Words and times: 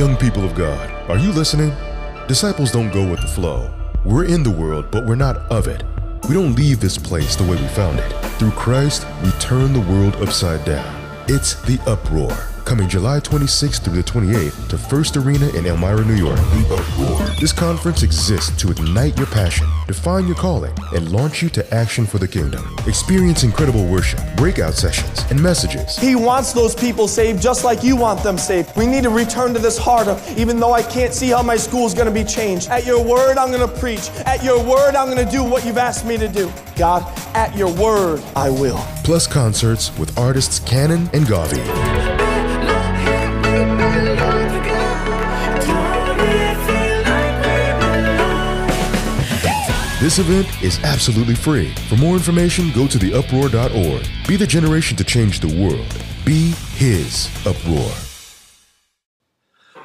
Young 0.00 0.16
people 0.16 0.46
of 0.46 0.54
God, 0.54 0.90
are 1.10 1.18
you 1.18 1.30
listening? 1.30 1.74
Disciples 2.26 2.72
don't 2.72 2.90
go 2.90 3.06
with 3.10 3.20
the 3.20 3.26
flow. 3.26 3.70
We're 4.02 4.24
in 4.24 4.42
the 4.42 4.50
world, 4.50 4.90
but 4.90 5.04
we're 5.04 5.14
not 5.14 5.36
of 5.52 5.68
it. 5.68 5.82
We 6.26 6.32
don't 6.34 6.54
leave 6.54 6.80
this 6.80 6.96
place 6.96 7.36
the 7.36 7.42
way 7.42 7.60
we 7.60 7.68
found 7.68 7.98
it. 7.98 8.10
Through 8.38 8.52
Christ, 8.52 9.06
we 9.22 9.30
turn 9.32 9.74
the 9.74 9.92
world 9.92 10.16
upside 10.26 10.64
down. 10.64 10.88
It's 11.28 11.60
the 11.66 11.78
uproar 11.86 12.49
coming 12.70 12.88
July 12.88 13.18
26th 13.18 13.82
through 13.82 13.96
the 13.96 14.02
28th 14.04 14.68
to 14.68 14.78
First 14.78 15.16
Arena 15.16 15.48
in 15.56 15.66
Elmira, 15.66 16.04
New 16.04 16.14
York. 16.14 16.38
This 17.40 17.52
conference 17.52 18.04
exists 18.04 18.56
to 18.62 18.70
ignite 18.70 19.18
your 19.18 19.26
passion, 19.26 19.66
define 19.88 20.28
your 20.28 20.36
calling, 20.36 20.72
and 20.94 21.10
launch 21.10 21.42
you 21.42 21.48
to 21.48 21.74
action 21.74 22.06
for 22.06 22.18
the 22.18 22.28
kingdom. 22.28 22.64
Experience 22.86 23.42
incredible 23.42 23.84
worship, 23.86 24.20
breakout 24.36 24.74
sessions, 24.74 25.28
and 25.32 25.42
messages. 25.42 25.96
He 25.96 26.14
wants 26.14 26.52
those 26.52 26.76
people 26.76 27.08
saved 27.08 27.42
just 27.42 27.64
like 27.64 27.82
you 27.82 27.96
want 27.96 28.22
them 28.22 28.38
saved. 28.38 28.70
We 28.76 28.86
need 28.86 29.02
to 29.02 29.10
return 29.10 29.52
to 29.54 29.58
this 29.58 29.76
heart 29.76 30.06
of, 30.06 30.38
even 30.38 30.60
though 30.60 30.72
I 30.72 30.82
can't 30.82 31.12
see 31.12 31.30
how 31.30 31.42
my 31.42 31.56
school 31.56 31.86
is 31.86 31.94
going 31.94 32.06
to 32.06 32.14
be 32.14 32.22
changed, 32.22 32.68
at 32.68 32.86
your 32.86 33.02
word, 33.02 33.36
I'm 33.36 33.50
going 33.50 33.68
to 33.68 33.80
preach. 33.80 34.10
At 34.26 34.44
your 34.44 34.62
word, 34.62 34.94
I'm 34.94 35.10
going 35.10 35.26
to 35.26 35.32
do 35.32 35.42
what 35.42 35.66
you've 35.66 35.78
asked 35.78 36.06
me 36.06 36.16
to 36.18 36.28
do. 36.28 36.52
God, 36.76 37.02
at 37.34 37.56
your 37.56 37.72
word, 37.74 38.22
I 38.36 38.48
will. 38.48 38.78
Plus 39.02 39.26
concerts 39.26 39.90
with 39.98 40.16
artists 40.16 40.60
Cannon 40.60 41.10
and 41.12 41.26
Gavi. 41.26 42.29
This 50.00 50.18
event 50.18 50.48
is 50.62 50.82
absolutely 50.82 51.34
free. 51.34 51.74
For 51.90 51.96
more 51.96 52.14
information, 52.14 52.70
go 52.74 52.86
to 52.86 52.96
theuproar.org. 52.96 54.08
Be 54.26 54.36
the 54.36 54.46
generation 54.46 54.96
to 54.96 55.04
change 55.04 55.40
the 55.40 55.62
world. 55.62 55.94
Be 56.24 56.52
His 56.76 57.28
uproar. 57.46 57.90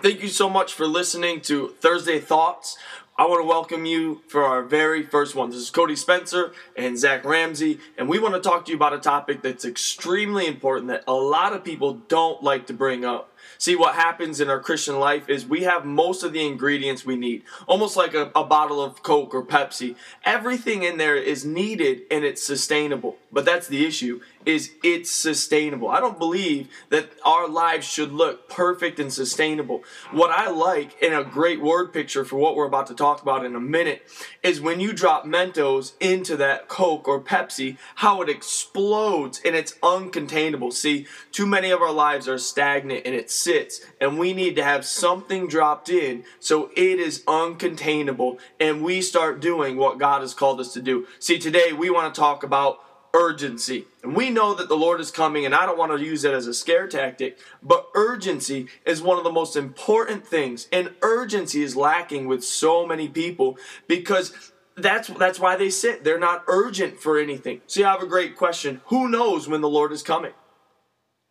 Thank 0.02 0.22
you 0.22 0.30
so 0.30 0.50
much 0.50 0.74
for 0.74 0.88
listening 0.88 1.42
to 1.42 1.68
Thursday 1.82 2.20
Thoughts. 2.20 2.78
I 3.18 3.28
want 3.28 3.42
to 3.42 3.48
welcome 3.48 3.86
you 3.86 4.22
for 4.28 4.44
our 4.44 4.62
very 4.62 5.02
first 5.02 5.36
one. 5.36 5.50
This 5.50 5.60
is 5.60 5.70
Cody 5.70 5.96
Spencer 5.96 6.52
and 6.76 7.00
Zach 7.00 7.24
Ramsey, 7.24 7.80
and 7.98 8.10
we 8.10 8.20
want 8.20 8.34
to 8.34 8.42
talk 8.42 8.66
to 8.66 8.72
you 8.72 8.76
about 8.76 8.92
a 8.92 9.00
topic 9.00 9.42
that's 9.42 9.64
extremely 9.64 10.46
important 10.48 10.90
that 10.90 11.06
a 11.08 11.14
lot 11.14 11.54
of 11.54 11.64
people 11.64 11.94
don't 12.10 12.44
like 12.44 12.68
to 12.68 12.74
bring 12.74 13.06
up. 13.06 13.32
See, 13.58 13.78
what 13.78 13.96
happens 13.96 14.42
in 14.42 14.50
our 14.50 14.60
Christian 14.60 15.00
life 15.00 15.30
is 15.30 15.46
we 15.46 15.64
have 15.64 15.86
most 15.86 16.24
of 16.24 16.34
the 16.34 16.46
ingredients 16.46 17.06
we 17.06 17.16
need, 17.16 17.44
almost 17.68 17.96
like 17.96 18.14
a, 18.14 18.32
a, 18.36 18.44
bottle 18.44 18.84
of 18.84 19.02
Coke 19.02 19.34
or 19.34 19.46
Pepsi. 19.46 19.96
Everything 20.26 20.84
in 20.84 20.98
there 20.98 21.16
is 21.16 21.46
needed 21.46 22.02
and 22.12 22.26
it's 22.26 22.44
sustainable. 22.44 23.16
But 23.36 23.44
that's 23.44 23.68
the 23.68 23.86
issue 23.86 24.22
is 24.46 24.72
it's 24.82 25.12
sustainable. 25.12 25.90
I 25.90 26.00
don't 26.00 26.18
believe 26.18 26.70
that 26.90 27.10
our 27.26 27.50
lives 27.50 27.86
should 27.86 28.14
look 28.14 28.48
perfect 28.48 28.98
and 28.98 29.12
sustainable. 29.12 29.84
What 30.12 30.32
I 30.32 30.50
like 30.50 31.02
in 31.02 31.12
a 31.12 31.24
great 31.26 31.62
word 31.62 31.92
picture 31.92 32.24
for 32.24 32.38
what 32.38 32.56
we're 32.56 32.68
about 32.68 32.88
to 32.88 32.94
talk 32.94 33.22
about 33.22 33.44
in 33.44 33.54
a 33.54 33.60
minute 33.60 34.04
is 34.42 34.62
when 34.62 34.80
you 34.80 34.94
drop 34.94 35.26
Mentos 35.26 35.94
into 36.00 36.38
that 36.38 36.70
Coke 36.70 37.10
or 37.10 37.20
Pepsi, 37.20 37.78
how 37.96 38.22
it 38.22 38.30
explodes 38.30 39.42
and 39.44 39.54
it's 39.54 39.74
uncontainable. 39.80 40.72
See, 40.72 41.06
too 41.34 41.46
many 41.46 41.72
of 41.72 41.82
our 41.82 41.92
lives 41.92 42.30
are 42.30 42.38
stagnant 42.38 43.02
and 43.06 43.14
it 43.14 43.30
sits, 43.30 43.82
and 44.00 44.18
we 44.18 44.34
need 44.34 44.56
to 44.56 44.64
have 44.64 44.86
something 44.86 45.50
dropped 45.50 45.90
in 45.90 46.24
so 46.40 46.70
it 46.78 47.00
is 47.00 47.22
uncontainable 47.24 48.40
and 48.62 48.82
we 48.82 49.02
start 49.02 49.42
doing 49.42 49.76
what 49.76 49.98
God 49.98 50.22
has 50.22 50.34
called 50.34 50.62
us 50.62 50.72
to 50.72 50.82
do. 50.82 51.06
See, 51.20 51.38
today 51.38 51.74
we 51.74 51.90
want 51.90 52.16
to 52.16 52.18
talk 52.18 52.42
about 52.42 52.80
urgency. 53.16 53.86
And 54.04 54.16
we 54.16 54.30
know 54.30 54.54
that 54.54 54.68
the 54.68 54.76
Lord 54.76 55.00
is 55.00 55.10
coming, 55.10 55.46
and 55.46 55.56
I 55.56 55.66
don't 55.66 55.78
want 55.78 55.98
to 55.98 56.06
use 56.06 56.26
it 56.26 56.34
as 56.34 56.48
a 56.48 56.54
scare 56.54 56.88
tactic, 56.88 57.40
but 57.64 57.88
urgency 57.96 58.68
is 58.86 59.02
one 59.02 59.18
of 59.18 59.24
the 59.24 59.32
most 59.32 59.56
important 59.56 60.28
things. 60.28 60.68
And 60.72 60.94
urgency 61.02 61.64
is 61.64 61.76
lacking 61.76 62.28
with 62.28 62.44
so 62.44 62.86
many 62.86 63.08
people 63.08 63.58
because 63.88 64.34
that's 64.76 65.08
that's 65.08 65.40
why 65.40 65.56
they 65.56 65.70
sit. 65.70 66.04
They're 66.04 66.20
not 66.20 66.44
urgent 66.48 67.00
for 67.00 67.18
anything. 67.18 67.62
So 67.66 67.80
you 67.80 67.86
have 67.86 68.04
a 68.04 68.08
great 68.08 68.36
question. 68.36 68.82
Who 68.88 69.08
knows 69.08 69.48
when 69.48 69.62
the 69.62 69.70
Lord 69.70 69.94
is 69.94 70.04
coming? 70.04 70.34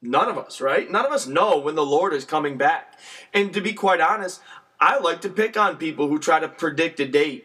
None 0.01 0.29
of 0.29 0.39
us, 0.39 0.61
right? 0.61 0.91
None 0.91 1.05
of 1.05 1.13
us 1.13 1.27
know 1.27 1.59
when 1.59 1.75
the 1.75 1.85
Lord 1.85 2.15
is 2.15 2.25
coming 2.25 2.57
back. 2.57 2.99
And 3.33 3.53
to 3.53 3.61
be 3.61 3.75
quite 3.75 4.01
honest, 4.01 4.41
I 4.81 4.99
like 4.99 5.21
to 5.23 5.29
pick 5.29 5.57
on 5.57 5.77
people 5.77 6.09
who 6.09 6.19
try 6.19 6.41
to 6.41 6.49
predict 6.49 7.01
a 7.01 7.07
date. 7.07 7.45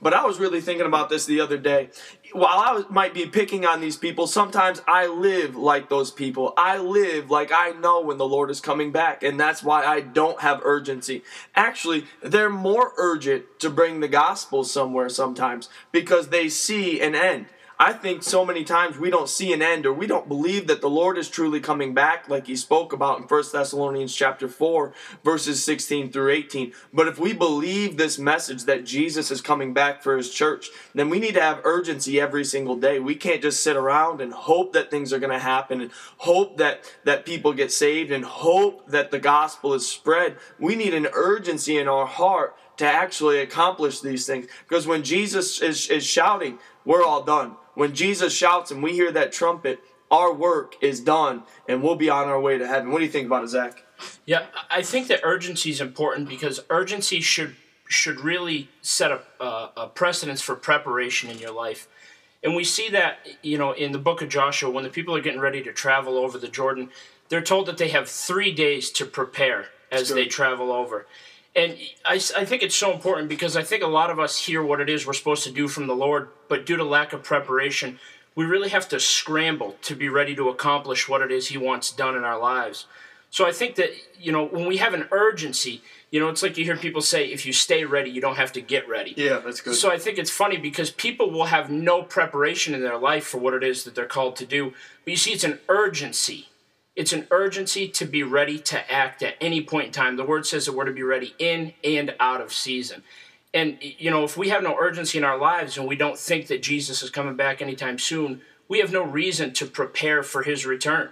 But 0.00 0.14
I 0.14 0.24
was 0.24 0.38
really 0.38 0.60
thinking 0.60 0.86
about 0.86 1.08
this 1.08 1.26
the 1.26 1.40
other 1.40 1.58
day. 1.58 1.90
While 2.32 2.58
I 2.58 2.84
might 2.90 3.14
be 3.14 3.26
picking 3.26 3.64
on 3.64 3.80
these 3.80 3.96
people, 3.96 4.26
sometimes 4.26 4.82
I 4.86 5.06
live 5.06 5.56
like 5.56 5.88
those 5.88 6.10
people. 6.10 6.52
I 6.56 6.78
live 6.78 7.30
like 7.30 7.50
I 7.52 7.70
know 7.70 8.00
when 8.00 8.18
the 8.18 8.28
Lord 8.28 8.50
is 8.50 8.60
coming 8.60 8.92
back, 8.92 9.22
and 9.22 9.40
that's 9.40 9.62
why 9.62 9.84
I 9.84 10.00
don't 10.00 10.40
have 10.40 10.60
urgency. 10.64 11.22
Actually, 11.54 12.04
they're 12.22 12.50
more 12.50 12.92
urgent 12.96 13.44
to 13.60 13.70
bring 13.70 14.00
the 14.00 14.08
gospel 14.08 14.64
somewhere 14.64 15.08
sometimes 15.08 15.68
because 15.90 16.28
they 16.28 16.48
see 16.48 17.00
an 17.00 17.14
end. 17.14 17.46
I 17.80 17.92
think 17.92 18.24
so 18.24 18.44
many 18.44 18.64
times 18.64 18.98
we 18.98 19.08
don't 19.08 19.28
see 19.28 19.52
an 19.52 19.62
end 19.62 19.86
or 19.86 19.92
we 19.92 20.08
don't 20.08 20.26
believe 20.26 20.66
that 20.66 20.80
the 20.80 20.90
Lord 20.90 21.16
is 21.16 21.28
truly 21.28 21.60
coming 21.60 21.94
back 21.94 22.28
like 22.28 22.48
he 22.48 22.56
spoke 22.56 22.92
about 22.92 23.18
in 23.18 23.24
1 23.24 23.44
Thessalonians 23.52 24.12
chapter 24.12 24.48
4 24.48 24.92
verses 25.22 25.64
16 25.64 26.10
through 26.10 26.32
18. 26.32 26.72
But 26.92 27.06
if 27.06 27.20
we 27.20 27.32
believe 27.32 27.96
this 27.96 28.18
message 28.18 28.64
that 28.64 28.84
Jesus 28.84 29.30
is 29.30 29.40
coming 29.40 29.74
back 29.74 30.02
for 30.02 30.16
his 30.16 30.34
church, 30.34 30.70
then 30.92 31.08
we 31.08 31.20
need 31.20 31.34
to 31.34 31.40
have 31.40 31.60
urgency 31.62 32.20
every 32.20 32.44
single 32.44 32.74
day. 32.74 32.98
We 32.98 33.14
can't 33.14 33.42
just 33.42 33.62
sit 33.62 33.76
around 33.76 34.20
and 34.20 34.32
hope 34.32 34.72
that 34.72 34.90
things 34.90 35.12
are 35.12 35.20
going 35.20 35.30
to 35.30 35.38
happen 35.38 35.80
and 35.80 35.92
hope 36.16 36.56
that 36.56 36.82
that 37.04 37.24
people 37.24 37.52
get 37.52 37.70
saved 37.70 38.10
and 38.10 38.24
hope 38.24 38.88
that 38.88 39.12
the 39.12 39.20
gospel 39.20 39.72
is 39.72 39.86
spread. 39.88 40.36
We 40.58 40.74
need 40.74 40.94
an 40.94 41.06
urgency 41.12 41.78
in 41.78 41.86
our 41.86 42.06
heart 42.06 42.56
to 42.78 42.86
actually 42.86 43.40
accomplish 43.40 44.00
these 44.00 44.26
things. 44.26 44.46
Because 44.68 44.86
when 44.86 45.02
Jesus 45.02 45.60
is, 45.60 45.88
is 45.90 46.04
shouting, 46.04 46.58
we're 46.84 47.04
all 47.04 47.22
done. 47.22 47.56
When 47.78 47.94
Jesus 47.94 48.34
shouts 48.34 48.72
and 48.72 48.82
we 48.82 48.94
hear 48.94 49.12
that 49.12 49.30
trumpet, 49.30 49.78
our 50.10 50.34
work 50.34 50.74
is 50.80 50.98
done 50.98 51.44
and 51.68 51.80
we'll 51.80 51.94
be 51.94 52.10
on 52.10 52.26
our 52.26 52.40
way 52.40 52.58
to 52.58 52.66
heaven. 52.66 52.90
What 52.90 52.98
do 52.98 53.04
you 53.04 53.10
think 53.10 53.26
about 53.28 53.44
it, 53.44 53.50
Zach? 53.50 53.84
Yeah, 54.26 54.46
I 54.68 54.82
think 54.82 55.06
that 55.06 55.20
urgency 55.22 55.70
is 55.70 55.80
important 55.80 56.28
because 56.28 56.58
urgency 56.70 57.20
should 57.20 57.54
should 57.86 58.18
really 58.18 58.68
set 58.82 59.12
a, 59.12 59.20
uh, 59.40 59.70
a 59.76 59.86
precedence 59.86 60.42
for 60.42 60.56
preparation 60.56 61.30
in 61.30 61.38
your 61.38 61.52
life. 61.52 61.86
And 62.42 62.56
we 62.56 62.64
see 62.64 62.88
that, 62.88 63.18
you 63.42 63.58
know, 63.58 63.70
in 63.70 63.92
the 63.92 63.98
book 63.98 64.22
of 64.22 64.28
Joshua, 64.28 64.68
when 64.70 64.82
the 64.82 64.90
people 64.90 65.14
are 65.14 65.20
getting 65.20 65.40
ready 65.40 65.62
to 65.62 65.72
travel 65.72 66.18
over 66.18 66.36
the 66.36 66.48
Jordan, 66.48 66.90
they're 67.28 67.40
told 67.40 67.66
that 67.66 67.78
they 67.78 67.90
have 67.90 68.08
three 68.08 68.52
days 68.52 68.90
to 68.90 69.04
prepare 69.06 69.66
as 69.92 70.08
they 70.08 70.26
travel 70.26 70.72
over. 70.72 71.06
And 71.58 71.76
I, 72.04 72.14
I 72.14 72.44
think 72.44 72.62
it's 72.62 72.76
so 72.76 72.92
important 72.92 73.28
because 73.28 73.56
I 73.56 73.64
think 73.64 73.82
a 73.82 73.88
lot 73.88 74.10
of 74.10 74.20
us 74.20 74.38
hear 74.38 74.62
what 74.62 74.80
it 74.80 74.88
is 74.88 75.06
we're 75.06 75.12
supposed 75.12 75.42
to 75.42 75.50
do 75.50 75.66
from 75.66 75.88
the 75.88 75.94
Lord, 75.94 76.28
but 76.48 76.64
due 76.64 76.76
to 76.76 76.84
lack 76.84 77.12
of 77.12 77.24
preparation, 77.24 77.98
we 78.36 78.44
really 78.44 78.68
have 78.68 78.88
to 78.90 79.00
scramble 79.00 79.76
to 79.82 79.96
be 79.96 80.08
ready 80.08 80.36
to 80.36 80.48
accomplish 80.48 81.08
what 81.08 81.20
it 81.20 81.32
is 81.32 81.48
He 81.48 81.58
wants 81.58 81.90
done 81.90 82.16
in 82.16 82.22
our 82.22 82.38
lives. 82.38 82.86
So 83.30 83.44
I 83.44 83.50
think 83.50 83.74
that, 83.74 83.90
you 84.20 84.30
know, 84.30 84.46
when 84.46 84.66
we 84.66 84.76
have 84.76 84.94
an 84.94 85.08
urgency, 85.10 85.82
you 86.12 86.20
know, 86.20 86.28
it's 86.28 86.44
like 86.44 86.56
you 86.56 86.64
hear 86.64 86.76
people 86.76 87.02
say, 87.02 87.26
if 87.26 87.44
you 87.44 87.52
stay 87.52 87.84
ready, 87.84 88.08
you 88.08 88.20
don't 88.20 88.36
have 88.36 88.52
to 88.52 88.60
get 88.60 88.88
ready. 88.88 89.12
Yeah, 89.16 89.40
that's 89.44 89.60
good. 89.60 89.74
So 89.74 89.90
I 89.90 89.98
think 89.98 90.16
it's 90.16 90.30
funny 90.30 90.58
because 90.58 90.92
people 90.92 91.30
will 91.30 91.46
have 91.46 91.70
no 91.70 92.04
preparation 92.04 92.72
in 92.72 92.82
their 92.82 92.96
life 92.96 93.26
for 93.26 93.38
what 93.38 93.52
it 93.52 93.64
is 93.64 93.82
that 93.82 93.96
they're 93.96 94.06
called 94.06 94.36
to 94.36 94.46
do. 94.46 94.74
But 95.04 95.10
you 95.10 95.16
see, 95.16 95.32
it's 95.32 95.44
an 95.44 95.58
urgency 95.68 96.48
it's 96.98 97.12
an 97.12 97.28
urgency 97.30 97.86
to 97.86 98.04
be 98.04 98.24
ready 98.24 98.58
to 98.58 98.92
act 98.92 99.22
at 99.22 99.36
any 99.40 99.62
point 99.62 99.86
in 99.86 99.92
time. 99.92 100.16
The 100.16 100.24
word 100.24 100.44
says 100.46 100.66
that 100.66 100.72
we're 100.72 100.84
to 100.84 100.92
be 100.92 101.04
ready 101.04 101.32
in 101.38 101.72
and 101.84 102.16
out 102.18 102.40
of 102.40 102.52
season. 102.52 103.04
And, 103.54 103.78
you 103.80 104.10
know, 104.10 104.24
if 104.24 104.36
we 104.36 104.48
have 104.48 104.64
no 104.64 104.76
urgency 104.76 105.16
in 105.16 105.22
our 105.22 105.38
lives 105.38 105.78
and 105.78 105.86
we 105.86 105.94
don't 105.94 106.18
think 106.18 106.48
that 106.48 106.60
Jesus 106.60 107.00
is 107.00 107.08
coming 107.08 107.36
back 107.36 107.62
anytime 107.62 108.00
soon, 108.00 108.40
we 108.66 108.80
have 108.80 108.90
no 108.90 109.04
reason 109.04 109.52
to 109.52 109.66
prepare 109.66 110.24
for 110.24 110.42
his 110.42 110.66
return. 110.66 111.10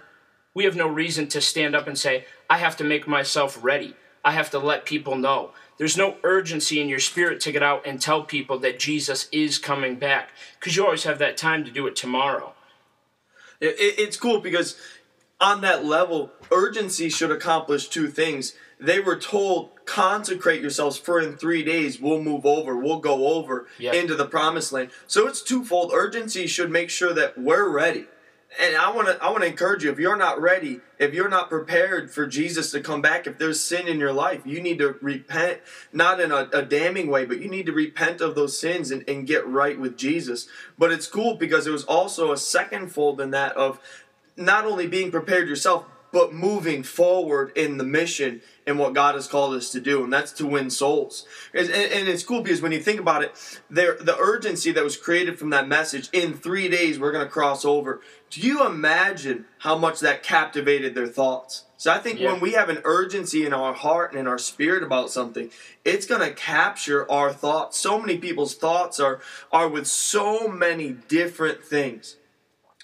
We 0.53 0.65
have 0.65 0.75
no 0.75 0.89
reason 0.89 1.29
to 1.29 1.39
stand 1.39 1.73
up 1.73 1.87
and 1.87 1.97
say, 1.97 2.25
I 2.49 2.57
have 2.57 2.75
to 2.77 2.83
make 2.83 3.07
myself 3.07 3.57
ready. 3.63 3.95
I 4.25 4.33
have 4.33 4.49
to 4.51 4.59
let 4.59 4.85
people 4.85 5.15
know. 5.15 5.51
There's 5.77 5.95
no 5.95 6.17
urgency 6.23 6.81
in 6.81 6.89
your 6.89 6.99
spirit 6.99 7.39
to 7.41 7.53
get 7.53 7.63
out 7.63 7.87
and 7.87 8.01
tell 8.01 8.25
people 8.25 8.59
that 8.59 8.77
Jesus 8.77 9.29
is 9.31 9.57
coming 9.57 9.95
back 9.95 10.31
because 10.59 10.75
you 10.75 10.83
always 10.83 11.05
have 11.05 11.19
that 11.19 11.37
time 11.37 11.63
to 11.63 11.71
do 11.71 11.87
it 11.87 11.95
tomorrow. 11.95 12.51
It's 13.61 14.17
cool 14.17 14.39
because 14.39 14.75
on 15.39 15.61
that 15.61 15.85
level, 15.85 16.31
urgency 16.51 17.09
should 17.09 17.31
accomplish 17.31 17.87
two 17.87 18.07
things. 18.07 18.53
They 18.79 18.99
were 18.99 19.17
told, 19.17 19.71
consecrate 19.85 20.61
yourselves, 20.61 20.97
for 20.97 21.19
in 21.19 21.37
three 21.37 21.63
days 21.63 21.99
we'll 21.99 22.21
move 22.21 22.45
over, 22.45 22.75
we'll 22.77 22.99
go 22.99 23.27
over 23.27 23.67
yep. 23.79 23.95
into 23.95 24.15
the 24.15 24.25
promised 24.25 24.71
land. 24.71 24.91
So 25.07 25.27
it's 25.27 25.41
twofold. 25.41 25.91
Urgency 25.93 26.47
should 26.47 26.71
make 26.71 26.89
sure 26.89 27.13
that 27.13 27.37
we're 27.37 27.69
ready. 27.69 28.05
And 28.59 28.75
I 28.77 28.91
want 28.91 29.07
to 29.07 29.21
I 29.21 29.29
want 29.29 29.43
to 29.43 29.49
encourage 29.49 29.83
you 29.83 29.91
if 29.91 29.99
you're 29.99 30.15
not 30.15 30.41
ready, 30.41 30.79
if 30.97 31.13
you're 31.13 31.29
not 31.29 31.49
prepared 31.49 32.09
for 32.09 32.25
Jesus 32.25 32.71
to 32.71 32.79
come 32.79 33.01
back, 33.01 33.27
if 33.27 33.37
there's 33.37 33.59
sin 33.59 33.87
in 33.87 33.99
your 33.99 34.13
life, 34.13 34.41
you 34.45 34.61
need 34.61 34.79
to 34.79 34.95
repent, 35.01 35.59
not 35.91 36.21
in 36.21 36.31
a, 36.31 36.49
a 36.53 36.61
damning 36.61 37.07
way, 37.07 37.25
but 37.25 37.41
you 37.41 37.49
need 37.49 37.65
to 37.65 37.73
repent 37.73 38.21
of 38.21 38.35
those 38.35 38.57
sins 38.57 38.89
and, 38.89 39.07
and 39.07 39.27
get 39.27 39.45
right 39.45 39.77
with 39.77 39.97
Jesus. 39.97 40.47
But 40.77 40.93
it's 40.93 41.07
cool 41.07 41.35
because 41.35 41.67
it 41.67 41.71
was 41.71 41.83
also 41.83 42.31
a 42.31 42.37
second 42.37 42.89
fold 42.89 43.19
in 43.19 43.31
that 43.31 43.55
of 43.57 43.81
not 44.37 44.65
only 44.65 44.87
being 44.87 45.11
prepared 45.11 45.49
yourself, 45.49 45.85
but 46.11 46.33
moving 46.33 46.83
forward 46.83 47.51
in 47.55 47.77
the 47.77 47.83
mission 47.83 48.41
and 48.65 48.79
what 48.79 48.93
God 48.93 49.15
has 49.15 49.27
called 49.27 49.53
us 49.55 49.71
to 49.71 49.81
do, 49.81 50.03
and 50.03 50.11
that's 50.11 50.31
to 50.33 50.45
win 50.47 50.69
souls. 50.69 51.25
And, 51.53 51.69
and 51.69 52.07
it's 52.07 52.23
cool 52.23 52.41
because 52.41 52.61
when 52.61 52.71
you 52.71 52.79
think 52.79 52.99
about 52.99 53.23
it, 53.23 53.59
there 53.69 53.97
the 53.99 54.17
urgency 54.17 54.71
that 54.71 54.83
was 54.83 54.95
created 54.97 55.37
from 55.37 55.49
that 55.51 55.67
message 55.67 56.09
in 56.13 56.33
three 56.33 56.69
days 56.69 56.97
we're 56.97 57.11
going 57.11 57.25
to 57.25 57.31
cross 57.31 57.65
over. 57.65 58.01
Do 58.29 58.41
you 58.41 58.65
imagine 58.65 59.45
how 59.59 59.77
much 59.77 59.99
that 59.99 60.23
captivated 60.23 60.95
their 60.95 61.07
thoughts? 61.07 61.65
So 61.77 61.91
I 61.91 61.99
think 61.99 62.19
Yeah. 62.19 62.31
when 62.31 62.41
we 62.41 62.53
have 62.53 62.69
an 62.69 62.81
urgency 62.83 63.45
in 63.45 63.53
our 63.53 63.73
heart 63.73 64.11
and 64.11 64.19
in 64.19 64.27
our 64.27 64.39
spirit 64.39 64.83
about 64.83 65.11
something, 65.11 65.51
it's 65.85 66.05
going 66.05 66.21
to 66.21 66.31
capture 66.33 67.09
our 67.11 67.31
thoughts. 67.31 67.77
So 67.77 67.99
many 67.99 68.17
people's 68.17 68.55
thoughts 68.55 68.99
are 68.99 69.19
are 69.51 69.67
with 69.67 69.87
so 69.87 70.47
many 70.47 70.91
different 70.91 71.63
things 71.63 72.15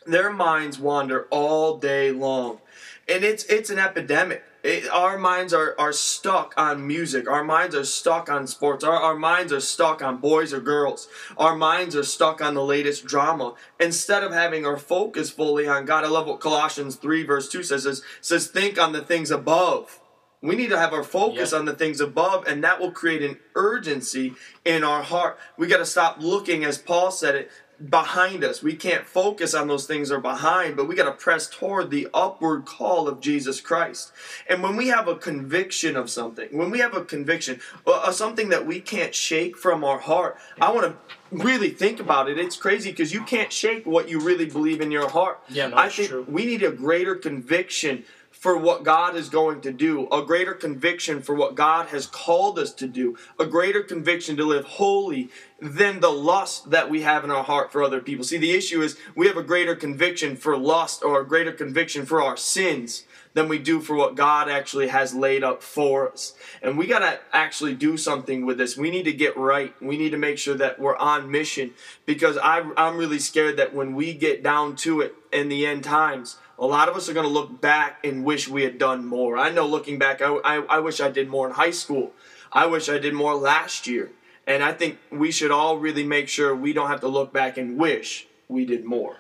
their 0.06 0.32
minds 0.32 0.80
wander 0.80 1.28
all 1.30 1.78
day 1.78 2.12
long. 2.12 2.60
And 3.08 3.24
it's 3.24 3.44
it's 3.46 3.70
an 3.70 3.80
epidemic. 3.80 4.44
It, 4.64 4.88
our 4.90 5.18
minds 5.18 5.54
are, 5.54 5.76
are 5.78 5.92
stuck 5.92 6.54
on 6.56 6.88
music. 6.88 7.30
Our 7.30 7.44
minds 7.44 7.76
are 7.76 7.84
stuck 7.84 8.30
on 8.32 8.48
sports. 8.48 8.86
Our, 8.86 8.96
our 8.96 9.16
minds 9.16 9.52
are 9.52 9.60
stuck 9.60 10.02
on 10.02 10.18
boys 10.18 10.54
or 10.54 10.62
girls. 10.62 11.10
Our 11.38 11.54
minds 11.54 11.98
are 11.98 12.04
stuck 12.04 12.42
on 12.42 12.54
the 12.54 12.64
latest 12.64 13.06
drama. 13.06 13.56
Instead 13.78 14.24
of 14.24 14.32
having 14.32 14.66
our 14.66 14.78
focus 14.78 15.30
fully 15.30 15.68
on 15.68 15.84
god 15.86 16.06
i 16.06 16.08
love 16.08 16.28
what 16.28 16.40
colossians 16.40 16.96
3 16.96 17.24
verse 17.24 17.50
2 17.50 17.64
says. 17.64 17.84
Says, 17.84 18.02
says 18.22 18.48
think 18.48 18.80
on 18.80 18.94
the 18.94 19.02
things 19.02 19.32
above. 19.32 20.00
We 20.42 20.58
need 20.58 20.72
to 20.72 20.78
have 20.78 20.92
our 20.92 21.04
focus 21.06 21.52
Yep. 21.54 21.60
on 21.60 21.66
the 21.66 21.74
things 21.74 22.02
above, 22.02 22.46
and 22.48 22.62
that 22.66 22.78
will 22.82 22.92
create 22.92 23.22
an 23.22 23.40
urgency 23.56 24.34
in 24.66 24.84
our 24.84 25.02
heart. 25.02 25.40
We 25.58 25.68
got 25.68 25.78
to 25.78 25.86
stop 25.86 26.18
looking, 26.20 26.66
as 26.66 26.78
Paul 26.78 27.12
said 27.12 27.36
it, 27.36 27.52
behind 27.90 28.44
us. 28.44 28.64
We 28.64 28.76
can't 28.76 29.06
focus 29.06 29.54
on 29.54 29.68
those 29.68 29.86
things 29.86 30.10
that 30.10 30.16
are 30.16 30.22
behind, 30.22 30.76
but 30.78 30.88
we 30.88 30.96
got 30.96 31.06
to 31.06 31.12
press 31.12 31.50
toward 31.50 31.90
the 31.90 32.08
upward 32.14 32.66
call 32.66 33.08
of 33.08 33.20
Jesus 33.20 33.60
Christ. 33.62 34.12
And 34.48 34.64
when 34.64 34.76
we 34.76 34.88
have 34.88 35.08
a 35.08 35.16
conviction 35.16 35.96
of 35.96 36.10
something, 36.10 36.50
when 36.52 36.72
we 36.72 36.80
have 36.80 36.96
a 36.96 37.04
conviction, 37.04 37.60
uh, 37.86 38.12
something 38.12 38.50
that 38.50 38.66
we 38.66 38.80
can't 38.80 39.14
shake 39.14 39.58
from 39.58 39.84
our 39.84 40.00
heart, 40.00 40.38
I 40.62 40.72
want 40.72 40.88
to 40.88 40.96
really 41.32 41.70
think 41.70 42.00
about 42.00 42.30
it. 42.30 42.38
It's 42.38 42.58
crazy 42.58 42.92
because 42.92 43.14
you 43.14 43.24
can't 43.24 43.52
shake 43.52 43.86
what 43.86 44.08
you 44.08 44.20
really 44.20 44.46
believe 44.46 44.82
in 44.82 44.92
your 44.92 45.10
heart. 45.10 45.40
Yeah, 45.50 45.68
no, 45.68 45.78
I 45.78 45.90
think 45.90 46.10
true. 46.10 46.26
we 46.28 46.46
need 46.46 46.64
a 46.64 46.72
greater 46.72 47.16
conviction 47.16 48.06
for 48.44 48.58
what 48.58 48.84
God 48.84 49.16
is 49.16 49.30
going 49.30 49.62
to 49.62 49.72
do, 49.72 50.06
a 50.12 50.22
greater 50.22 50.54
conviction 50.54 51.22
for 51.22 51.34
what 51.34 51.56
God 51.56 51.88
has 51.88 52.06
called 52.06 52.60
us 52.60 52.74
to 52.74 52.90
do, 52.90 53.16
a 53.40 53.46
greater 53.46 53.82
conviction 53.82 54.36
to 54.36 54.44
live 54.44 54.66
holy 54.66 55.30
than 55.62 56.02
the 56.02 56.10
lust 56.10 56.70
that 56.72 56.90
we 56.90 57.04
have 57.04 57.24
in 57.24 57.32
our 57.32 57.46
heart 57.46 57.72
for 57.72 57.82
other 57.82 58.02
people. 58.02 58.26
See, 58.26 58.38
the 58.38 58.52
issue 58.52 58.82
is 58.82 58.98
we 59.16 59.28
have 59.28 59.38
a 59.38 59.44
greater 59.44 59.78
conviction 59.78 60.36
for 60.36 60.58
lust 60.58 61.06
or 61.06 61.22
a 61.22 61.26
greater 61.26 61.54
conviction 61.54 62.06
for 62.06 62.22
our 62.22 62.36
sins 62.36 63.06
than 63.34 63.48
we 63.48 63.60
do 63.60 63.80
for 63.80 63.96
what 63.96 64.16
God 64.16 64.50
actually 64.50 64.90
has 64.90 65.16
laid 65.16 65.42
up 65.42 65.64
for 65.64 66.12
us. 66.12 66.34
And 66.62 66.78
we 66.78 66.86
got 66.86 67.00
to 67.00 67.20
actually 67.32 67.76
do 67.76 67.96
something 67.96 68.46
with 68.46 68.58
this. 68.58 68.76
We 68.76 68.92
need 68.92 69.04
to 69.04 69.14
get 69.14 69.38
right. 69.38 69.74
We 69.82 69.96
need 69.96 70.10
to 70.10 70.18
make 70.18 70.38
sure 70.38 70.56
that 70.56 70.80
we're 70.80 70.98
on 70.98 71.32
mission 71.32 71.72
because 72.06 72.38
I, 72.38 72.70
I'm 72.76 72.98
really 72.98 73.20
scared 73.20 73.56
that 73.56 73.74
when 73.74 73.96
we 73.96 74.14
get 74.14 74.44
down 74.44 74.76
to 74.78 75.00
it 75.00 75.16
in 75.32 75.48
the 75.48 75.66
end 75.66 75.86
times, 75.86 76.40
a 76.60 76.66
lot 76.66 76.88
of 76.90 76.96
us 76.96 77.10
are 77.10 77.14
going 77.14 77.26
to 77.26 77.32
look 77.32 77.62
back 77.62 78.00
and 78.06 78.24
wish 78.24 78.48
we 78.48 78.64
had 78.64 78.78
done 78.78 79.06
more. 79.06 79.38
I 79.38 79.50
know 79.50 79.66
looking 79.68 79.98
back, 79.98 80.22
I, 80.22 80.28
I, 80.44 80.56
I 80.70 80.80
wish 80.80 81.00
I 81.02 81.10
did 81.10 81.28
more 81.28 81.48
in 81.48 81.54
high 81.54 81.72
school. 81.72 82.14
I 82.52 82.66
wish 82.68 82.90
I 82.90 83.00
did 83.00 83.14
more 83.14 83.36
last 83.36 83.88
year. 83.88 84.12
And 84.46 84.62
I 84.64 84.74
think 84.74 85.00
we 85.12 85.32
should 85.32 85.52
all 85.52 85.78
really 85.78 86.04
make 86.04 86.28
sure 86.28 86.56
we 86.56 86.74
don't 86.74 86.90
have 86.90 87.00
to 87.02 87.08
look 87.08 87.32
back 87.34 87.58
and 87.58 87.78
wish 87.78 88.28
we 88.48 88.66
did 88.66 88.84
more. 88.86 89.18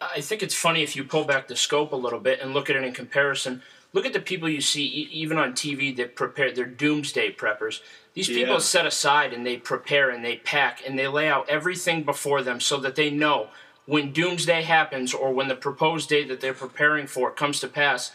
I 0.00 0.20
think 0.20 0.42
it's 0.42 0.54
funny 0.54 0.82
if 0.82 0.96
you 0.96 1.04
pull 1.04 1.24
back 1.24 1.48
the 1.48 1.56
scope 1.56 1.92
a 1.92 1.96
little 1.96 2.20
bit 2.20 2.40
and 2.40 2.54
look 2.54 2.70
at 2.70 2.76
it 2.76 2.84
in 2.84 2.92
comparison. 2.92 3.62
Look 3.92 4.06
at 4.06 4.12
the 4.14 4.20
people 4.20 4.48
you 4.48 4.60
see, 4.62 4.84
e- 4.84 5.08
even 5.12 5.36
on 5.38 5.52
TV, 5.52 5.94
that 5.96 6.16
prepare. 6.16 6.50
They're 6.52 6.64
doomsday 6.64 7.32
preppers. 7.32 7.80
These 8.14 8.28
people 8.28 8.54
Yeah. 8.54 8.58
set 8.60 8.86
aside 8.86 9.32
and 9.32 9.44
they 9.46 9.56
prepare 9.58 10.08
and 10.08 10.24
they 10.24 10.36
pack 10.36 10.82
and 10.86 10.98
they 10.98 11.06
lay 11.08 11.28
out 11.28 11.48
everything 11.48 12.02
before 12.04 12.42
them 12.42 12.60
so 12.60 12.76
that 12.78 12.94
they 12.94 13.10
know 13.10 13.48
when 13.86 14.12
doomsday 14.12 14.62
happens 14.62 15.12
or 15.12 15.32
when 15.32 15.48
the 15.48 15.54
proposed 15.54 16.08
day 16.08 16.24
that 16.24 16.40
they're 16.40 16.54
preparing 16.54 17.06
for 17.06 17.30
comes 17.30 17.60
to 17.60 17.68
pass, 17.68 18.12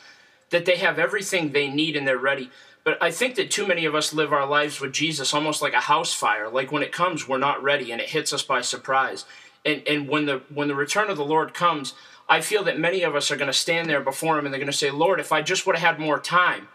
that 0.49 0.65
they 0.65 0.77
have 0.77 0.97
everything 0.97 1.51
they 1.51 1.69
need 1.69 1.95
and 1.95 2.07
they're 2.07 2.17
ready. 2.17 2.49
But 2.83 3.01
I 3.03 3.11
think 3.11 3.35
that 3.35 3.51
too 3.51 3.67
many 3.67 3.83
of 3.83 3.95
us 3.95 4.13
live 4.13 4.31
our 4.31 4.45
lives 4.45 4.79
with 4.79 4.93
Jesus 4.93 5.33
almost 5.33 5.61
like 5.61 5.73
a 5.73 5.81
house 5.81 6.13
fire. 6.13 6.49
Like 6.49 6.71
when 6.71 6.83
it 6.83 6.93
comes, 6.93 7.27
we're 7.27 7.37
not 7.37 7.61
ready 7.61 7.91
and 7.91 7.99
it 7.99 8.09
hits 8.09 8.31
us 8.31 8.43
by 8.43 8.61
surprise. 8.61 9.25
And 9.65 9.85
and 9.85 10.07
when 10.07 10.25
the 10.25 10.41
when 10.53 10.69
the 10.69 10.75
return 10.75 11.09
of 11.09 11.17
the 11.17 11.25
Lord 11.25 11.53
comes, 11.53 11.93
I 12.29 12.39
feel 12.39 12.63
that 12.63 12.79
many 12.79 13.03
of 13.03 13.13
us 13.13 13.29
are 13.29 13.35
going 13.35 13.51
to 13.51 13.53
stand 13.53 13.89
there 13.89 13.99
before 13.99 14.39
him 14.39 14.45
and 14.45 14.53
they're 14.53 14.59
going 14.59 14.71
to 14.71 14.77
say, 14.77 14.89
"Lord, 14.89 15.19
if 15.19 15.33
I 15.33 15.41
just 15.41 15.65
would 15.65 15.75
have 15.75 15.95
had 15.95 15.99
more 15.99 16.19
time." 16.19 16.69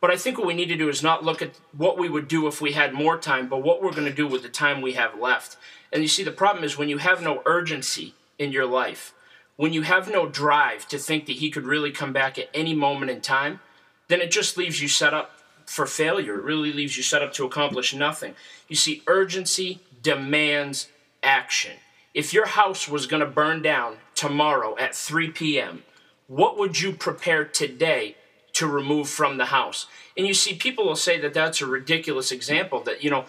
But 0.00 0.10
I 0.10 0.16
think 0.16 0.36
what 0.36 0.48
we 0.48 0.54
need 0.54 0.66
to 0.66 0.76
do 0.76 0.88
is 0.88 1.00
not 1.00 1.24
look 1.24 1.40
at 1.40 1.60
what 1.70 1.96
we 1.96 2.08
would 2.08 2.26
do 2.26 2.48
if 2.48 2.60
we 2.60 2.72
had 2.72 2.92
more 2.92 3.16
time, 3.16 3.48
but 3.48 3.62
what 3.62 3.80
we're 3.80 3.92
going 3.92 4.08
to 4.08 4.12
do 4.12 4.26
with 4.26 4.42
the 4.42 4.48
time 4.48 4.80
we 4.80 4.94
have 4.94 5.16
left. 5.16 5.56
And 5.92 6.02
you 6.02 6.08
see, 6.08 6.24
the 6.24 6.32
problem 6.32 6.64
is 6.64 6.76
when 6.76 6.88
you 6.88 6.98
have 6.98 7.22
no 7.22 7.40
urgency 7.46 8.14
in 8.42 8.52
your 8.52 8.66
life, 8.66 9.14
when 9.56 9.72
you 9.72 9.82
have 9.82 10.10
no 10.10 10.28
drive 10.28 10.88
to 10.88 10.98
think 10.98 11.26
that 11.26 11.36
He 11.36 11.50
could 11.50 11.66
really 11.66 11.90
come 11.90 12.12
back 12.12 12.38
at 12.38 12.50
any 12.52 12.74
moment 12.74 13.10
in 13.10 13.20
time, 13.20 13.60
then 14.08 14.20
it 14.20 14.30
just 14.30 14.56
leaves 14.56 14.82
you 14.82 14.88
set 14.88 15.14
up 15.14 15.30
for 15.66 15.86
failure. 15.86 16.34
It 16.34 16.44
really 16.44 16.72
leaves 16.72 16.96
you 16.96 17.02
set 17.02 17.22
up 17.22 17.32
to 17.34 17.46
accomplish 17.46 17.94
nothing. 17.94 18.34
You 18.68 18.76
see, 18.76 19.02
urgency 19.06 19.80
demands 20.02 20.88
action. 21.22 21.76
If 22.14 22.34
your 22.34 22.46
house 22.46 22.88
was 22.88 23.06
going 23.06 23.20
to 23.20 23.26
burn 23.26 23.62
down 23.62 23.96
tomorrow 24.14 24.76
at 24.78 24.94
3 24.94 25.30
p.m., 25.30 25.84
what 26.26 26.58
would 26.58 26.80
you 26.80 26.92
prepare 26.92 27.44
today 27.44 28.16
to 28.54 28.66
remove 28.66 29.08
from 29.08 29.38
the 29.38 29.46
house? 29.46 29.86
And 30.16 30.26
you 30.26 30.34
see, 30.34 30.54
people 30.54 30.84
will 30.84 30.96
say 30.96 31.18
that 31.20 31.34
that's 31.34 31.60
a 31.62 31.66
ridiculous 31.66 32.32
example. 32.32 32.80
That 32.80 33.02
you 33.02 33.10
know, 33.10 33.24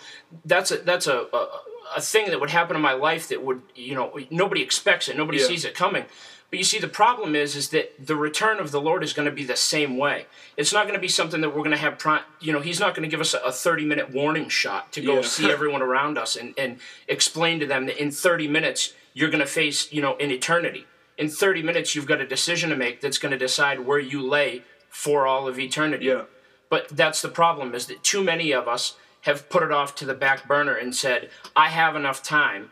that's 0.46 0.72
a 0.72 0.78
that's 0.78 1.08
a 1.08 1.28
a, 1.34 1.48
a 1.96 2.02
thing 2.02 2.30
that 2.30 2.40
would 2.40 2.50
happen 2.50 2.76
in 2.76 2.82
my 2.82 2.94
life 2.94 3.28
that 3.30 3.44
would 3.44 3.62
you 3.76 3.96
know 3.96 4.18
nobody 4.30 4.62
expects 4.62 5.08
it, 5.08 5.18
nobody 5.18 5.40
Yeah. 5.40 5.48
sees 5.48 5.66
it 5.66 5.76
coming. 5.76 6.06
But 6.50 6.60
you 6.60 6.66
see, 6.66 6.78
the 6.78 6.88
problem 6.88 7.36
is, 7.36 7.56
is 7.56 7.70
that 7.70 8.06
the 8.06 8.16
return 8.16 8.60
of 8.60 8.70
the 8.70 8.80
Lord 8.80 9.04
is 9.04 9.12
going 9.12 9.26
to 9.26 9.32
be 9.32 9.44
the 9.44 9.56
same 9.56 9.98
way. 9.98 10.28
It's 10.56 10.72
not 10.72 10.84
going 10.84 10.94
to 10.94 11.02
be 11.02 11.08
something 11.08 11.42
that 11.42 11.50
we're 11.50 11.64
going 11.64 11.72
to 11.72 11.78
have. 11.78 12.00
You 12.42 12.54
know, 12.54 12.60
He's 12.60 12.80
not 12.80 12.94
going 12.94 13.02
to 13.02 13.10
give 13.10 13.22
us 13.22 13.34
a, 13.34 13.40
a 13.40 13.52
thirty-minute 13.52 14.12
warning 14.12 14.50
shot 14.50 14.92
to 14.94 15.02
go 15.02 15.16
Yeah. 15.16 15.22
see 15.24 15.50
everyone 15.52 15.82
around 15.90 16.20
us 16.20 16.36
and, 16.36 16.54
and 16.58 16.80
explain 17.08 17.60
to 17.60 17.66
them 17.66 17.88
that 17.88 18.00
in 18.00 18.12
thirty 18.12 18.48
minutes 18.48 18.94
you're 19.16 19.30
going 19.32 19.40
to 19.40 19.48
face, 19.48 19.92
you 19.92 20.02
know, 20.02 20.16
an 20.18 20.30
eternity. 20.30 20.86
In 21.18 21.28
thirty 21.28 21.64
minutes, 21.64 21.96
you've 21.96 22.06
got 22.08 22.22
a 22.22 22.28
decision 22.28 22.70
to 22.70 22.76
make 22.76 23.02
that's 23.02 23.18
going 23.18 23.32
to 23.32 23.38
decide 23.38 23.80
where 23.80 24.00
you 24.00 24.22
lay 24.22 24.62
for 24.90 25.26
all 25.26 25.48
of 25.48 25.58
eternity. 25.58 26.06
Yeah. 26.06 26.24
But 26.70 26.90
that's 26.90 27.22
the 27.24 27.30
problem 27.30 27.74
is 27.74 27.88
that 27.88 28.04
too 28.04 28.24
many 28.24 28.52
of 28.52 28.68
us 28.68 28.96
have 29.24 29.50
put 29.50 29.64
it 29.64 29.72
off 29.72 29.96
to 29.96 30.06
the 30.06 30.14
back 30.14 30.48
burner 30.48 30.76
and 30.76 30.96
said, 30.96 31.30
I 31.56 31.70
have 31.70 31.96
enough 31.96 32.22
time 32.22 32.72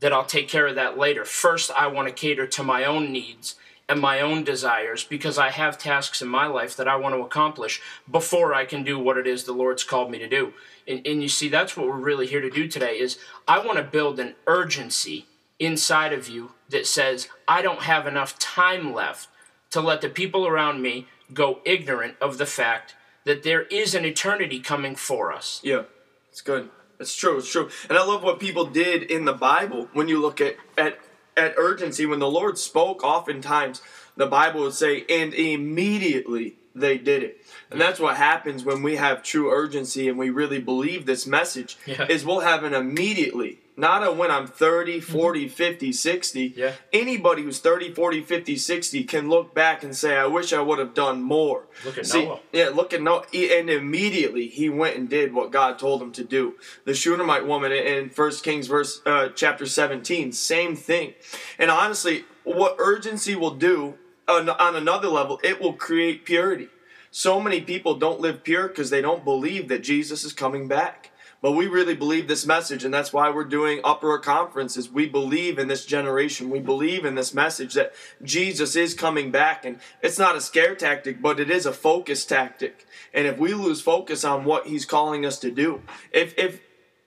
that 0.00 0.12
I'll 0.12 0.24
take 0.24 0.48
care 0.48 0.66
of 0.66 0.74
that 0.74 0.98
later. 0.98 1.24
First, 1.24 1.70
I 1.70 1.86
want 1.86 2.08
to 2.08 2.14
cater 2.14 2.46
to 2.46 2.62
my 2.62 2.84
own 2.84 3.12
needs 3.12 3.54
and 3.88 4.00
my 4.00 4.20
own 4.20 4.44
desires 4.44 5.04
because 5.04 5.36
I 5.36 5.50
have 5.50 5.76
tasks 5.76 6.22
in 6.22 6.28
my 6.28 6.46
life 6.46 6.74
that 6.76 6.88
I 6.88 6.96
want 6.96 7.14
to 7.14 7.20
accomplish 7.20 7.82
before 8.10 8.54
I 8.54 8.64
can 8.64 8.82
do 8.82 8.98
what 8.98 9.18
it 9.18 9.26
is 9.26 9.44
the 9.44 9.52
Lord's 9.52 9.84
called 9.84 10.10
me 10.10 10.18
to 10.18 10.28
do. 10.28 10.54
And, 10.88 11.06
and 11.06 11.22
you 11.22 11.28
see, 11.28 11.48
that's 11.48 11.76
what 11.76 11.86
we're 11.86 11.98
really 11.98 12.26
here 12.26 12.40
to 12.40 12.50
do 12.50 12.66
today 12.66 12.98
is 12.98 13.18
I 13.46 13.58
want 13.58 13.76
to 13.76 13.84
build 13.84 14.18
an 14.18 14.34
urgency 14.46 15.26
inside 15.58 16.14
of 16.14 16.28
you 16.28 16.52
that 16.70 16.86
says, 16.86 17.28
I 17.46 17.60
don't 17.60 17.82
have 17.82 18.06
enough 18.06 18.38
time 18.38 18.94
left 18.94 19.28
to 19.70 19.82
let 19.82 20.00
the 20.00 20.08
people 20.08 20.46
around 20.46 20.80
me 20.80 21.08
go 21.34 21.60
ignorant 21.64 22.16
of 22.22 22.38
the 22.38 22.46
fact 22.46 22.94
that 23.24 23.42
there 23.42 23.62
is 23.62 23.94
an 23.94 24.04
eternity 24.04 24.60
coming 24.60 24.96
for 24.96 25.32
us. 25.32 25.60
Yeah, 25.62 25.82
it's 26.30 26.40
good. 26.40 26.70
It's 27.00 27.16
true. 27.16 27.38
It's 27.38 27.50
true. 27.50 27.68
And 27.88 27.98
I 27.98 28.04
love 28.04 28.22
what 28.22 28.38
people 28.38 28.66
did 28.66 29.02
in 29.02 29.24
the 29.24 29.32
Bible 29.32 29.88
when 29.92 30.08
you 30.08 30.20
look 30.20 30.40
at 30.40 30.56
at 30.78 30.98
at 31.36 31.54
urgency. 31.56 32.06
When 32.06 32.20
the 32.20 32.30
Lord 32.30 32.58
spoke, 32.58 33.02
oftentimes 33.02 33.82
the 34.16 34.26
Bible 34.26 34.60
would 34.60 34.74
say, 34.74 35.04
"And 35.08 35.34
immediately 35.34 36.56
they 36.74 36.98
did 36.98 37.22
it." 37.22 37.44
And 37.70 37.80
that's 37.80 37.98
what 37.98 38.16
happens 38.16 38.64
when 38.64 38.82
we 38.82 38.96
have 38.96 39.22
true 39.22 39.50
urgency 39.50 40.08
and 40.08 40.16
we 40.16 40.30
really 40.30 40.60
believe 40.60 41.06
this 41.06 41.26
message. 41.26 41.76
Yeah. 41.86 42.06
Is 42.08 42.24
we'll 42.24 42.40
have 42.40 42.62
an 42.62 42.74
immediately, 42.74 43.58
not 43.76 44.06
a 44.06 44.12
when 44.12 44.30
I'm 44.30 44.46
30, 44.46 45.00
40, 45.00 45.48
50, 45.48 45.92
60. 45.92 46.50
Mm-hmm. 46.50 46.58
Yeah. 46.58 46.72
Anybody 46.92 47.42
who's 47.42 47.58
30, 47.58 47.92
40, 47.92 48.22
50, 48.22 48.56
60 48.56 49.04
can 49.04 49.28
look 49.28 49.54
back 49.54 49.82
and 49.82 49.96
say, 49.96 50.16
I 50.16 50.26
wish 50.26 50.52
I 50.52 50.60
would 50.60 50.78
have 50.78 50.94
done 50.94 51.22
more. 51.22 51.64
Look 51.84 51.98
at 51.98 52.06
See, 52.06 52.24
Noah. 52.24 52.40
yeah, 52.52 52.68
look 52.68 52.92
at 52.92 53.02
Noah. 53.02 53.24
And 53.34 53.68
immediately 53.68 54.46
he 54.48 54.68
went 54.68 54.96
and 54.96 55.08
did 55.08 55.34
what 55.34 55.50
God 55.50 55.78
told 55.78 56.00
him 56.00 56.12
to 56.12 56.24
do. 56.24 56.54
The 56.84 56.94
Shunammite 56.94 57.46
woman 57.46 57.72
in 57.72 58.10
First 58.10 58.44
Kings 58.44 58.66
verse 58.68 59.00
uh, 59.06 59.30
chapter 59.34 59.66
17, 59.66 60.32
same 60.32 60.76
thing. 60.76 61.14
And 61.58 61.70
honestly, 61.70 62.24
what 62.44 62.76
urgency 62.78 63.34
will 63.34 63.54
do 63.54 63.94
on, 64.28 64.48
on 64.48 64.76
another 64.76 65.08
level, 65.08 65.40
it 65.42 65.60
will 65.60 65.72
create 65.72 66.24
purity. 66.24 66.68
So 67.10 67.40
many 67.40 67.60
people 67.60 67.94
don't 67.94 68.20
live 68.20 68.42
pure 68.42 68.68
because 68.68 68.90
they 68.90 69.00
don't 69.00 69.24
believe 69.24 69.68
that 69.68 69.82
Jesus 69.82 70.24
is 70.24 70.32
coming 70.32 70.66
back. 70.66 71.10
But 71.44 71.52
we 71.52 71.66
really 71.66 71.94
believe 71.94 72.26
this 72.26 72.46
message, 72.46 72.86
and 72.86 72.94
that's 72.94 73.12
why 73.12 73.28
we're 73.28 73.44
doing 73.44 73.82
uproar 73.84 74.18
conferences. 74.18 74.90
We 74.90 75.06
believe 75.06 75.58
in 75.58 75.68
this 75.68 75.84
generation. 75.84 76.48
We 76.48 76.58
believe 76.58 77.04
in 77.04 77.16
this 77.16 77.34
message 77.34 77.74
that 77.74 77.92
Jesus 78.22 78.76
is 78.76 78.94
coming 78.94 79.30
back, 79.30 79.66
and 79.66 79.78
it's 80.00 80.18
not 80.18 80.36
a 80.36 80.40
scare 80.40 80.74
tactic, 80.74 81.20
but 81.20 81.38
it 81.38 81.50
is 81.50 81.66
a 81.66 81.72
focus 81.74 82.24
tactic. 82.24 82.86
And 83.12 83.26
if 83.26 83.36
we 83.36 83.52
lose 83.52 83.82
focus 83.82 84.24
on 84.24 84.46
what 84.46 84.68
He's 84.68 84.86
calling 84.86 85.26
us 85.26 85.38
to 85.40 85.50
do, 85.50 85.82
if 86.12 86.32
if 86.38 86.62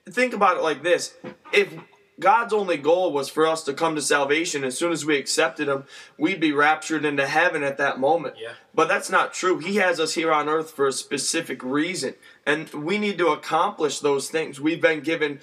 think 0.08 0.32
about 0.32 0.56
it 0.56 0.62
like 0.62 0.84
this, 0.84 1.16
if 1.52 1.74
God's 2.20 2.52
only 2.52 2.76
goal 2.76 3.12
was 3.12 3.28
for 3.28 3.46
us 3.46 3.62
to 3.64 3.72
come 3.72 3.94
to 3.94 4.02
salvation. 4.02 4.64
As 4.64 4.76
soon 4.76 4.92
as 4.92 5.04
we 5.04 5.16
accepted 5.16 5.68
Him, 5.68 5.84
we'd 6.16 6.40
be 6.40 6.52
raptured 6.52 7.04
into 7.04 7.26
heaven 7.26 7.62
at 7.62 7.78
that 7.78 8.00
moment. 8.00 8.34
Yeah. 8.40 8.52
But 8.74 8.88
that's 8.88 9.10
not 9.10 9.32
true. 9.32 9.58
He 9.58 9.76
has 9.76 10.00
us 10.00 10.14
here 10.14 10.32
on 10.32 10.48
earth 10.48 10.72
for 10.72 10.86
a 10.86 10.92
specific 10.92 11.62
reason. 11.62 12.14
And 12.44 12.68
we 12.70 12.98
need 12.98 13.18
to 13.18 13.28
accomplish 13.28 14.00
those 14.00 14.30
things. 14.30 14.60
We've 14.60 14.80
been 14.80 15.00
given 15.00 15.40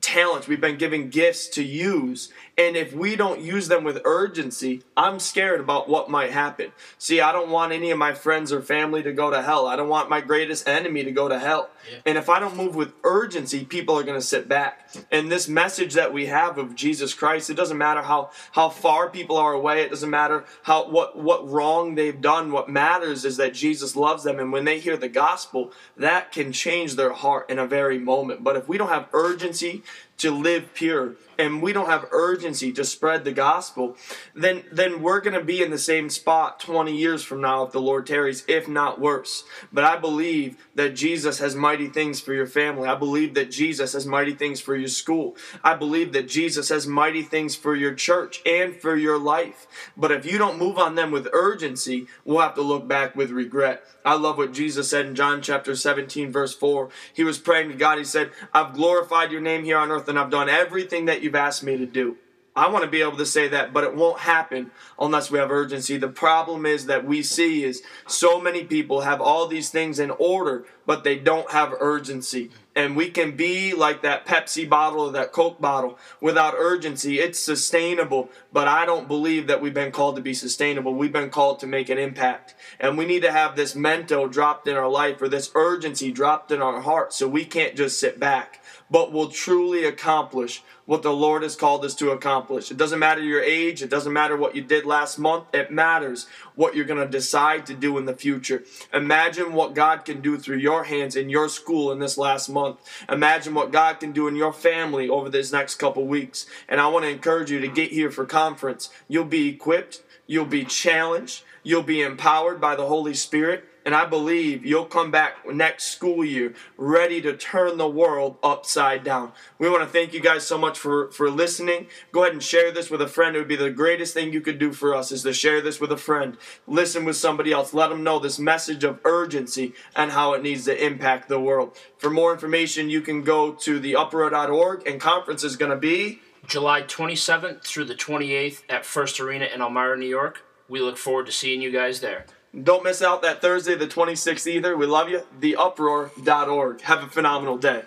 talents, 0.00 0.46
we've 0.46 0.60
been 0.60 0.78
given 0.78 1.10
gifts 1.10 1.48
to 1.48 1.62
use. 1.62 2.32
And 2.58 2.74
if 2.74 2.94
we 2.94 3.16
don't 3.16 3.40
use 3.40 3.68
them 3.68 3.84
with 3.84 4.00
urgency, 4.04 4.82
I'm 4.96 5.18
scared 5.18 5.60
about 5.60 5.90
what 5.90 6.08
might 6.08 6.30
happen. 6.30 6.72
See, 6.96 7.20
I 7.20 7.30
don't 7.30 7.50
want 7.50 7.72
any 7.72 7.90
of 7.90 7.98
my 7.98 8.14
friends 8.14 8.50
or 8.50 8.62
family 8.62 9.02
to 9.02 9.12
go 9.12 9.30
to 9.30 9.42
hell. 9.42 9.66
I 9.66 9.76
don't 9.76 9.90
want 9.90 10.08
my 10.08 10.22
greatest 10.22 10.66
enemy 10.66 11.04
to 11.04 11.10
go 11.12 11.28
to 11.28 11.38
hell. 11.38 11.68
Yeah. 11.90 11.98
And 12.06 12.18
if 12.18 12.30
I 12.30 12.40
don't 12.40 12.56
move 12.56 12.74
with 12.74 12.94
urgency, 13.04 13.66
people 13.66 13.98
are 13.98 14.02
going 14.02 14.18
to 14.18 14.26
sit 14.26 14.48
back. 14.48 14.88
And 15.10 15.30
this 15.30 15.48
message 15.48 15.94
that 15.94 16.14
we 16.14 16.26
have 16.26 16.56
of 16.56 16.74
Jesus 16.74 17.12
Christ, 17.12 17.50
it 17.50 17.54
doesn't 17.54 17.76
matter 17.76 18.00
how 18.00 18.30
how 18.52 18.70
far 18.70 19.10
people 19.10 19.36
are 19.36 19.52
away, 19.52 19.82
it 19.82 19.90
doesn't 19.90 20.08
matter 20.08 20.44
how 20.62 20.88
what 20.88 21.18
what 21.18 21.46
wrong 21.48 21.94
they've 21.94 22.20
done. 22.20 22.52
What 22.52 22.70
matters 22.70 23.26
is 23.26 23.36
that 23.36 23.52
Jesus 23.52 23.96
loves 23.96 24.24
them 24.24 24.38
and 24.38 24.50
when 24.50 24.64
they 24.64 24.80
hear 24.80 24.96
the 24.96 25.08
gospel, 25.08 25.72
that 25.96 26.32
can 26.32 26.52
change 26.52 26.94
their 26.94 27.12
heart 27.12 27.50
in 27.50 27.58
a 27.58 27.66
very 27.66 27.98
moment. 27.98 28.42
But 28.42 28.56
if 28.56 28.66
we 28.66 28.78
don't 28.78 28.88
have 28.88 29.08
urgency 29.12 29.82
to 30.18 30.30
live 30.30 30.74
pure 30.74 31.16
and 31.38 31.62
we 31.62 31.72
don't 31.72 31.88
have 31.88 32.06
urgency 32.12 32.72
to 32.72 32.84
spread 32.84 33.24
the 33.24 33.32
gospel, 33.32 33.96
then 34.34 34.64
then 34.72 35.02
we're 35.02 35.20
going 35.20 35.38
to 35.38 35.44
be 35.44 35.62
in 35.62 35.70
the 35.70 35.78
same 35.78 36.08
spot 36.08 36.60
20 36.60 36.96
years 36.96 37.22
from 37.22 37.40
now 37.40 37.62
if 37.64 37.72
the 37.72 37.80
Lord 37.80 38.06
tarries, 38.06 38.44
if 38.48 38.68
not 38.68 39.00
worse. 39.00 39.44
But 39.72 39.84
I 39.84 39.96
believe 39.96 40.56
that 40.74 40.94
Jesus 40.94 41.38
has 41.38 41.54
mighty 41.54 41.88
things 41.88 42.20
for 42.20 42.32
your 42.32 42.46
family. 42.46 42.88
I 42.88 42.94
believe 42.94 43.34
that 43.34 43.50
Jesus 43.50 43.92
has 43.92 44.06
mighty 44.06 44.34
things 44.34 44.60
for 44.60 44.76
your 44.76 44.88
school. 44.88 45.36
I 45.62 45.74
believe 45.74 46.12
that 46.12 46.28
Jesus 46.28 46.68
has 46.68 46.86
mighty 46.86 47.22
things 47.22 47.54
for 47.54 47.74
your 47.74 47.94
church 47.94 48.40
and 48.46 48.74
for 48.74 48.96
your 48.96 49.18
life. 49.18 49.66
But 49.96 50.12
if 50.12 50.24
you 50.24 50.38
don't 50.38 50.58
move 50.58 50.78
on 50.78 50.94
them 50.94 51.10
with 51.10 51.28
urgency, 51.32 52.06
we'll 52.24 52.40
have 52.40 52.54
to 52.54 52.62
look 52.62 52.88
back 52.88 53.16
with 53.16 53.30
regret. 53.30 53.84
I 54.04 54.14
love 54.14 54.38
what 54.38 54.52
Jesus 54.52 54.88
said 54.88 55.06
in 55.06 55.14
John 55.14 55.42
chapter 55.42 55.74
17 55.74 56.30
verse 56.30 56.54
4. 56.54 56.88
He 57.12 57.24
was 57.24 57.38
praying 57.38 57.70
to 57.70 57.74
God. 57.74 57.98
He 57.98 58.04
said, 58.04 58.30
"I've 58.54 58.74
glorified 58.74 59.32
your 59.32 59.40
name 59.40 59.64
here 59.64 59.78
on 59.78 59.90
earth 59.90 60.05
and 60.08 60.18
I've 60.18 60.30
done 60.30 60.48
everything 60.48 61.06
that 61.06 61.22
you've 61.22 61.34
asked 61.34 61.62
me 61.62 61.76
to 61.76 61.86
do." 61.86 62.16
I 62.56 62.70
want 62.70 62.84
to 62.84 62.90
be 62.90 63.02
able 63.02 63.18
to 63.18 63.26
say 63.26 63.48
that, 63.48 63.74
but 63.74 63.84
it 63.84 63.94
won't 63.94 64.20
happen 64.20 64.70
unless 64.98 65.30
we 65.30 65.38
have 65.38 65.50
urgency. 65.50 65.98
The 65.98 66.08
problem 66.08 66.64
is 66.64 66.86
that 66.86 67.04
we 67.04 67.22
see 67.22 67.64
is 67.64 67.82
so 68.06 68.40
many 68.40 68.64
people 68.64 69.02
have 69.02 69.20
all 69.20 69.46
these 69.46 69.68
things 69.68 69.98
in 69.98 70.10
order, 70.12 70.64
but 70.86 71.04
they 71.04 71.16
don't 71.16 71.50
have 71.50 71.74
urgency. 71.78 72.50
And 72.74 72.94
we 72.94 73.10
can 73.10 73.36
be 73.36 73.74
like 73.74 74.02
that 74.02 74.26
Pepsi 74.26 74.68
bottle 74.68 75.06
or 75.06 75.12
that 75.12 75.32
Coke 75.32 75.60
bottle 75.60 75.98
without 76.20 76.54
urgency. 76.56 77.18
It's 77.18 77.38
sustainable, 77.38 78.30
but 78.52 78.68
I 78.68 78.84
don't 78.84 79.08
believe 79.08 79.46
that 79.46 79.62
we've 79.62 79.74
been 79.74 79.92
called 79.92 80.16
to 80.16 80.22
be 80.22 80.34
sustainable. 80.34 80.94
We've 80.94 81.12
been 81.12 81.30
called 81.30 81.58
to 81.60 81.66
make 81.66 81.88
an 81.88 81.98
impact. 81.98 82.54
And 82.78 82.98
we 82.98 83.06
need 83.06 83.22
to 83.22 83.32
have 83.32 83.56
this 83.56 83.74
mento 83.74 84.30
dropped 84.30 84.68
in 84.68 84.76
our 84.76 84.90
life 84.90 85.20
or 85.22 85.28
this 85.28 85.50
urgency 85.54 86.12
dropped 86.12 86.52
in 86.52 86.60
our 86.60 86.82
heart 86.82 87.12
so 87.14 87.26
we 87.26 87.46
can't 87.46 87.76
just 87.76 87.98
sit 87.98 88.20
back, 88.20 88.60
but 88.90 89.10
we'll 89.10 89.28
truly 89.28 89.84
accomplish 89.84 90.62
what 90.86 91.02
the 91.02 91.12
Lord 91.12 91.42
has 91.42 91.56
called 91.56 91.84
us 91.84 91.94
to 91.96 92.10
accomplish. 92.10 92.70
It 92.70 92.76
doesn't 92.76 93.00
matter 93.00 93.20
your 93.20 93.42
age, 93.42 93.82
it 93.82 93.90
doesn't 93.90 94.12
matter 94.12 94.36
what 94.36 94.54
you 94.54 94.62
did 94.62 94.86
last 94.86 95.18
month, 95.18 95.46
it 95.52 95.72
matters 95.72 96.26
what 96.54 96.76
you're 96.76 96.84
going 96.84 97.04
to 97.04 97.08
decide 97.08 97.66
to 97.66 97.74
do 97.74 97.98
in 97.98 98.04
the 98.04 98.14
future. 98.14 98.62
Imagine 98.94 99.52
what 99.52 99.74
God 99.74 100.04
can 100.04 100.20
do 100.20 100.38
through 100.38 100.58
your 100.58 100.75
hands 100.84 101.16
in 101.16 101.28
your 101.28 101.48
school 101.48 101.90
in 101.92 101.98
this 101.98 102.18
last 102.18 102.48
month. 102.48 102.78
Imagine 103.08 103.54
what 103.54 103.72
God 103.72 104.00
can 104.00 104.12
do 104.12 104.28
in 104.28 104.36
your 104.36 104.52
family 104.52 105.08
over 105.08 105.28
this 105.28 105.52
next 105.52 105.76
couple 105.76 106.06
weeks. 106.06 106.46
And 106.68 106.80
I 106.80 106.88
want 106.88 107.04
to 107.04 107.10
encourage 107.10 107.50
you 107.50 107.60
to 107.60 107.68
get 107.68 107.90
here 107.90 108.10
for 108.10 108.24
conference. 108.24 108.90
You'll 109.08 109.24
be 109.24 109.48
equipped, 109.48 110.02
you'll 110.26 110.44
be 110.44 110.64
challenged, 110.64 111.42
you'll 111.62 111.82
be 111.82 112.02
empowered 112.02 112.60
by 112.60 112.76
the 112.76 112.86
Holy 112.86 113.14
Spirit 113.14 113.64
and 113.86 113.94
I 113.94 114.04
believe 114.04 114.66
you'll 114.66 114.84
come 114.84 115.12
back 115.12 115.46
next 115.46 115.84
school 115.84 116.24
year 116.24 116.54
ready 116.76 117.22
to 117.22 117.36
turn 117.36 117.78
the 117.78 117.88
world 117.88 118.36
upside 118.42 119.04
down. 119.04 119.30
We 119.60 119.70
want 119.70 119.84
to 119.84 119.88
thank 119.88 120.12
you 120.12 120.18
guys 120.20 120.44
so 120.44 120.58
much 120.58 120.76
for, 120.76 121.12
for 121.12 121.30
listening. 121.30 121.86
Go 122.10 122.24
ahead 122.24 122.32
and 122.32 122.42
share 122.42 122.72
this 122.72 122.90
with 122.90 123.00
a 123.00 123.06
friend. 123.06 123.36
It 123.36 123.38
would 123.38 123.48
be 123.48 123.54
the 123.54 123.70
greatest 123.70 124.12
thing 124.12 124.32
you 124.32 124.40
could 124.40 124.58
do 124.58 124.72
for 124.72 124.92
us 124.92 125.12
is 125.12 125.22
to 125.22 125.32
share 125.32 125.60
this 125.60 125.80
with 125.80 125.92
a 125.92 125.96
friend. 125.96 126.36
Listen 126.66 127.04
with 127.04 127.16
somebody 127.16 127.52
else. 127.52 127.72
Let 127.72 127.90
them 127.90 128.02
know 128.02 128.18
this 128.18 128.40
message 128.40 128.82
of 128.82 128.98
urgency 129.04 129.72
and 129.94 130.10
how 130.10 130.32
it 130.32 130.42
needs 130.42 130.64
to 130.64 130.84
impact 130.84 131.28
the 131.28 131.38
world. 131.38 131.78
For 131.96 132.10
more 132.10 132.32
information, 132.32 132.90
you 132.90 133.00
can 133.00 133.22
go 133.22 133.52
to 133.52 133.80
theuproar.org 133.80 134.84
and 134.84 135.00
conference 135.00 135.44
is 135.44 135.54
going 135.54 135.70
to 135.70 135.76
be 135.76 136.20
July 136.48 136.82
27th 136.82 137.62
through 137.62 137.84
the 137.84 137.94
28th 137.94 138.62
at 138.68 138.84
First 138.84 139.20
Arena 139.20 139.44
in 139.44 139.60
Elmira, 139.60 139.96
New 139.96 140.08
York. 140.08 140.42
We 140.68 140.80
look 140.80 140.96
forward 140.96 141.26
to 141.26 141.32
seeing 141.32 141.62
you 141.62 141.70
guys 141.70 142.00
there. 142.00 142.26
Don't 142.62 142.84
miss 142.84 143.02
out 143.02 143.20
that 143.22 143.42
Thursday, 143.42 143.74
the 143.74 143.86
26th 143.86 144.46
either. 144.46 144.76
We 144.76 144.86
love 144.86 145.10
you. 145.10 145.22
Theuproar.org. 145.40 146.80
Have 146.82 147.02
a 147.02 147.08
phenomenal 147.08 147.58
day. 147.58 147.82